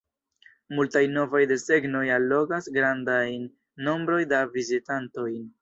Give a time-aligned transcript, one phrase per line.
[0.77, 3.47] Multaj novaj desegnoj allogas grandajn
[3.89, 5.31] nombrojn da vizitantoj.